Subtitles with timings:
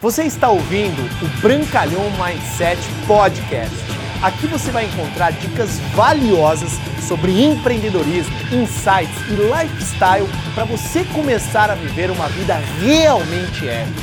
[0.00, 3.74] Você está ouvindo o Brancalhão Mindset Podcast.
[4.22, 6.70] Aqui você vai encontrar dicas valiosas
[7.08, 14.00] sobre empreendedorismo, insights e lifestyle para você começar a viver uma vida realmente épica.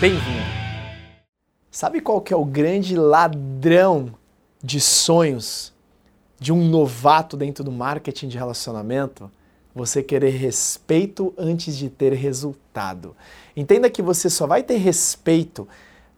[0.00, 0.46] Bem-vindo!
[1.72, 4.14] Sabe qual que é o grande ladrão
[4.62, 5.72] de sonhos
[6.38, 9.28] de um novato dentro do marketing de relacionamento?
[9.74, 13.16] Você querer respeito antes de ter resultado.
[13.56, 15.66] Entenda que você só vai ter respeito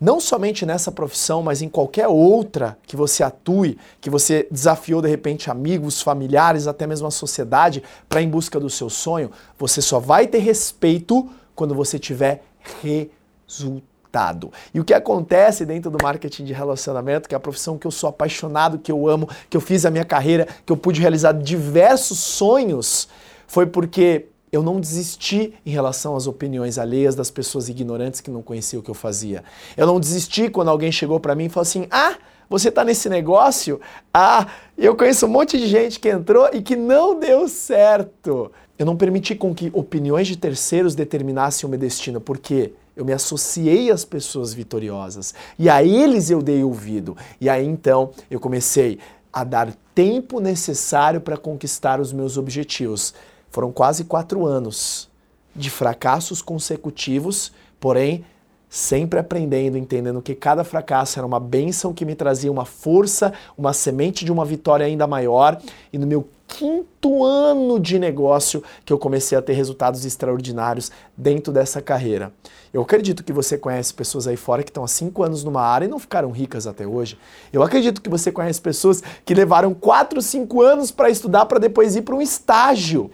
[0.01, 5.09] não somente nessa profissão, mas em qualquer outra que você atue, que você desafiou de
[5.09, 9.99] repente amigos, familiares, até mesmo a sociedade para em busca do seu sonho, você só
[9.99, 12.43] vai ter respeito quando você tiver
[12.83, 14.53] resultado.
[14.73, 17.91] E o que acontece dentro do marketing de relacionamento, que é a profissão que eu
[17.91, 21.33] sou apaixonado, que eu amo, que eu fiz a minha carreira, que eu pude realizar
[21.33, 23.09] diversos sonhos,
[23.47, 28.43] foi porque eu não desisti em relação às opiniões alheias das pessoas ignorantes que não
[28.43, 29.43] conheciam o que eu fazia.
[29.77, 32.17] Eu não desisti quando alguém chegou para mim e falou assim: "Ah,
[32.49, 33.81] você está nesse negócio?
[34.13, 34.47] Ah,
[34.79, 38.97] eu conheço um monte de gente que entrou e que não deu certo." Eu não
[38.97, 44.05] permiti com que opiniões de terceiros determinassem o meu destino, porque eu me associei às
[44.05, 47.17] pessoas vitoriosas e a eles eu dei ouvido.
[47.41, 48.99] E aí então eu comecei
[49.33, 53.15] a dar tempo necessário para conquistar os meus objetivos.
[53.55, 55.09] Foram quase quatro anos
[55.55, 58.25] de fracassos consecutivos, porém
[58.69, 63.73] sempre aprendendo, entendendo que cada fracasso era uma bênção que me trazia uma força, uma
[63.73, 65.63] semente de uma vitória ainda maior.
[65.93, 71.53] E no meu quinto ano de negócio que eu comecei a ter resultados extraordinários dentro
[71.53, 72.33] dessa carreira.
[72.73, 75.85] Eu acredito que você conhece pessoas aí fora que estão há cinco anos numa área
[75.87, 77.17] e não ficaram ricas até hoje.
[77.53, 81.95] Eu acredito que você conhece pessoas que levaram quatro, cinco anos para estudar para depois
[81.95, 83.13] ir para um estágio.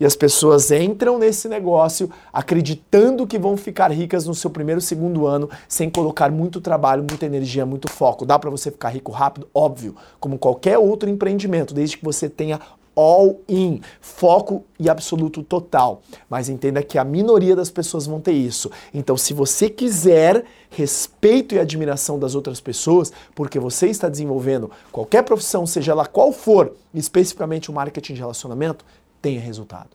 [0.00, 5.26] E as pessoas entram nesse negócio acreditando que vão ficar ricas no seu primeiro, segundo
[5.26, 8.24] ano, sem colocar muito trabalho, muita energia, muito foco.
[8.24, 9.46] Dá para você ficar rico rápido?
[9.54, 12.58] Óbvio, como qualquer outro empreendimento, desde que você tenha
[12.96, 16.02] all in, foco e absoluto total.
[16.28, 18.70] Mas entenda que a minoria das pessoas vão ter isso.
[18.92, 25.22] Então, se você quiser respeito e admiração das outras pessoas, porque você está desenvolvendo qualquer
[25.22, 28.84] profissão, seja ela qual for, especificamente o marketing de relacionamento,
[29.20, 29.90] tenha resultado.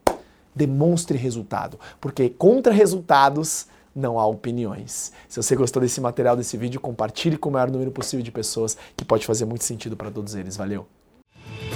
[0.53, 5.11] Demonstre resultado, porque contra resultados não há opiniões.
[5.27, 8.77] Se você gostou desse material, desse vídeo, compartilhe com o maior número possível de pessoas,
[8.95, 10.57] que pode fazer muito sentido para todos eles.
[10.57, 10.85] Valeu!